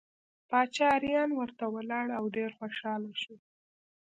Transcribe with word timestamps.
باچا 0.49 0.85
اریان 0.97 1.29
ورته 1.35 1.65
ولاړ 1.75 2.07
او 2.17 2.23
ډېر 2.35 2.51
خوشحاله 2.57 3.11
شو. 3.21 3.35